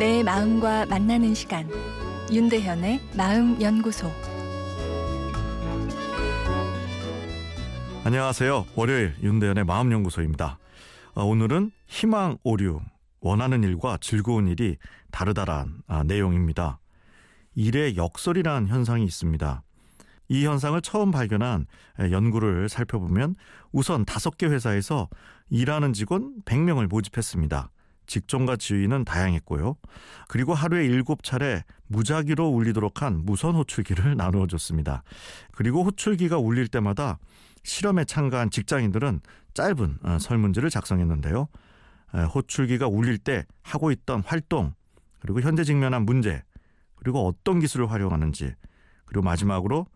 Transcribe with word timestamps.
내 0.00 0.22
마음과 0.22 0.86
만나는 0.86 1.34
시간 1.34 1.68
윤대현의 2.32 3.00
마음 3.14 3.60
연구소 3.60 4.10
안녕하세요. 8.02 8.66
월요일 8.74 9.14
윤대현의 9.22 9.64
마음 9.64 9.92
연구소입니다. 9.92 10.58
어, 11.14 11.24
오늘은 11.24 11.70
희망 11.86 12.38
오류 12.42 12.80
원하는 13.20 13.62
일과 13.62 13.98
즐거운 14.00 14.48
일이 14.48 14.78
다르다란 15.10 15.82
아, 15.86 16.02
내용입니다. 16.02 16.79
일의 17.54 17.96
역설이라는 17.96 18.68
현상이 18.68 19.04
있습니다. 19.04 19.62
이 20.28 20.46
현상을 20.46 20.80
처음 20.82 21.10
발견한 21.10 21.66
연구를 21.98 22.68
살펴보면 22.68 23.34
우선 23.72 24.04
다섯 24.04 24.38
개 24.38 24.46
회사에서 24.46 25.08
일하는 25.48 25.92
직원 25.92 26.34
100명을 26.44 26.88
모집했습니다. 26.88 27.70
직종과 28.06 28.56
지위는 28.56 29.04
다양했고요. 29.04 29.76
그리고 30.28 30.54
하루에 30.54 30.84
일곱 30.84 31.22
차례 31.22 31.64
무작위로 31.86 32.48
울리도록 32.48 33.02
한 33.02 33.24
무선 33.24 33.54
호출기를 33.54 34.16
나누어 34.16 34.46
줬습니다. 34.46 35.02
그리고 35.52 35.84
호출기가 35.84 36.38
울릴 36.38 36.68
때마다 36.68 37.18
실험에 37.62 38.04
참가한 38.04 38.50
직장인들은 38.50 39.20
짧은 39.54 39.98
어, 40.02 40.18
설문지를 40.18 40.70
작성했는데요. 40.70 41.48
호출기가 42.34 42.88
울릴 42.88 43.18
때 43.18 43.46
하고 43.62 43.92
있던 43.92 44.22
활동, 44.26 44.74
그리고 45.20 45.40
현재 45.40 45.62
직면한 45.62 46.04
문제, 46.04 46.42
그리고 47.00 47.26
어떤 47.26 47.60
기술을 47.60 47.90
활용하는지, 47.90 48.54
그리고 49.06 49.22
마지막으로 49.22 49.86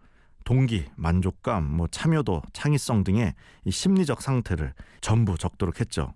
동기, 0.45 0.87
만족감, 0.97 1.65
뭐 1.65 1.87
참여도, 1.87 2.43
창의성 2.53 3.05
등의 3.05 3.35
이 3.65 3.71
심리적 3.71 4.21
상태를 4.21 4.75
전부 5.01 5.39
적도록 5.39 5.81
했죠. 5.81 6.15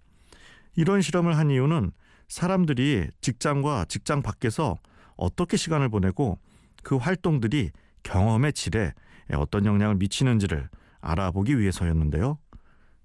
이런 0.77 1.01
실험을 1.01 1.37
한 1.37 1.51
이유는 1.51 1.93
사람들이 2.29 3.09
직장과 3.21 3.87
직장 3.87 4.23
밖에서 4.23 4.77
어떻게 5.17 5.57
시간을 5.57 5.89
보내고 5.89 6.39
그 6.83 6.97
활동들이 6.97 7.71
경험의 8.03 8.53
질에 8.53 8.93
어떤 9.35 9.67
영향을 9.67 9.97
미치는지를 9.97 10.69
알아보기 11.01 11.59
위해서였는데요. 11.59 12.39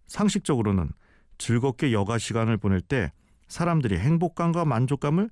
상식적으로는 0.08 0.92
즐겁게 1.38 1.92
여가 1.92 2.18
시간을 2.18 2.58
보낼 2.58 2.82
때 2.82 3.12
사람들이 3.48 3.98
행복감과 3.98 4.66
만족감을 4.66 5.30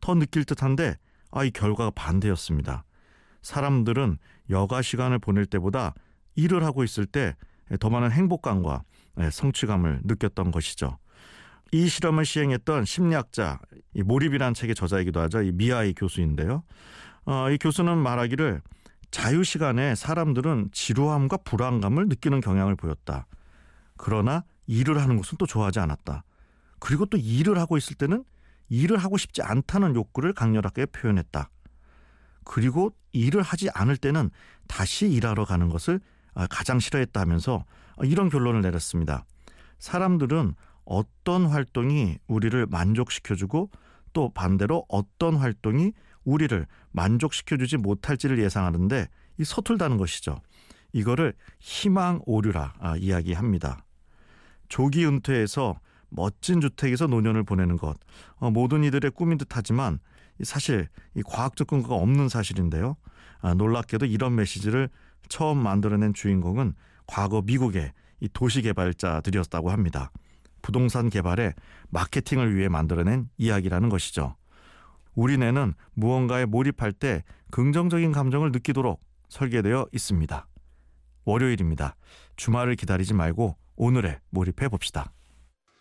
더 0.00 0.14
느낄 0.14 0.44
듯한데 0.44 0.96
아, 1.32 1.44
이 1.44 1.50
결과가 1.50 1.90
반대였습니다. 1.90 2.84
사람들은 3.42 4.18
여가 4.50 4.82
시간을 4.82 5.18
보낼 5.18 5.46
때보다 5.46 5.94
일을 6.36 6.64
하고 6.64 6.84
있을 6.84 7.06
때 7.06 7.34
더 7.78 7.90
많은 7.90 8.10
행복감과 8.10 8.82
성취감을 9.30 10.00
느꼈던 10.04 10.50
것이죠. 10.50 10.98
이 11.72 11.88
실험을 11.88 12.24
시행했던 12.24 12.84
심리학자 12.84 13.58
이 13.94 14.02
몰입이라는 14.02 14.54
책의 14.54 14.74
저자이기도 14.74 15.20
하죠. 15.20 15.42
이 15.42 15.52
미아이 15.52 15.94
교수인데요. 15.94 16.64
어, 17.24 17.50
이 17.50 17.56
교수는 17.58 17.96
말하기를 17.98 18.60
자유 19.10 19.44
시간에 19.44 19.94
사람들은 19.94 20.70
지루함과 20.72 21.38
불안감을 21.38 22.08
느끼는 22.08 22.40
경향을 22.40 22.76
보였다. 22.76 23.26
그러나 23.96 24.44
일을 24.66 25.00
하는 25.00 25.16
것은 25.16 25.38
또 25.38 25.46
좋아하지 25.46 25.80
않았다. 25.80 26.24
그리고 26.78 27.06
또 27.06 27.16
일을 27.16 27.58
하고 27.58 27.76
있을 27.76 27.94
때는 27.96 28.24
일을 28.72 28.96
하고 28.96 29.18
싶지 29.18 29.42
않다는 29.42 29.94
욕구를 29.94 30.32
강렬하게 30.32 30.86
표현했다. 30.86 31.50
그리고 32.42 32.90
일을 33.12 33.42
하지 33.42 33.68
않을 33.74 33.98
때는 33.98 34.30
다시 34.66 35.10
일하러 35.10 35.44
가는 35.44 35.68
것을 35.68 36.00
아, 36.32 36.46
가장 36.46 36.78
싫어했다면서 36.78 37.66
이런 38.04 38.30
결론을 38.30 38.62
내렸습니다. 38.62 39.26
사람들은 39.78 40.54
어떤 40.86 41.46
활동이 41.46 42.16
우리를 42.26 42.66
만족시켜주고 42.66 43.70
또 44.14 44.30
반대로 44.30 44.86
어떤 44.88 45.36
활동이 45.36 45.92
우리를 46.24 46.66
만족시켜주지 46.92 47.76
못할지를 47.76 48.38
예상하는데 48.38 49.06
이 49.38 49.44
서툴다는 49.44 49.98
것이죠. 49.98 50.40
이거를 50.94 51.34
희망 51.60 52.20
오류라 52.24 52.74
아, 52.80 52.96
이야기합니다. 52.96 53.84
조기 54.70 55.04
은퇴해서 55.04 55.78
멋진 56.14 56.60
주택에서 56.60 57.06
노년을 57.06 57.42
보내는 57.42 57.76
것 57.76 57.96
어, 58.36 58.50
모든 58.50 58.84
이들의 58.84 59.10
꿈인 59.12 59.38
듯하지만 59.38 59.98
사실 60.42 60.88
이 61.14 61.22
과학적 61.22 61.66
근거가 61.66 61.94
없는 61.94 62.28
사실인데요. 62.28 62.96
아, 63.40 63.54
놀랍게도 63.54 64.06
이런 64.06 64.34
메시지를 64.34 64.88
처음 65.28 65.58
만들어낸 65.58 66.14
주인공은 66.14 66.74
과거 67.06 67.42
미국의 67.42 67.92
이 68.20 68.28
도시 68.32 68.62
개발자들이었다고 68.62 69.70
합니다. 69.70 70.10
부동산 70.62 71.10
개발에 71.10 71.54
마케팅을 71.90 72.54
위해 72.54 72.68
만들어낸 72.68 73.28
이야기라는 73.36 73.88
것이죠. 73.88 74.36
우리 75.14 75.36
뇌는 75.36 75.74
무언가에 75.94 76.46
몰입할 76.46 76.92
때 76.92 77.24
긍정적인 77.50 78.12
감정을 78.12 78.52
느끼도록 78.52 79.00
설계되어 79.28 79.88
있습니다. 79.92 80.46
월요일입니다. 81.24 81.96
주말을 82.36 82.76
기다리지 82.76 83.14
말고 83.14 83.56
오늘에 83.76 84.20
몰입해 84.30 84.68
봅시다. 84.68 85.12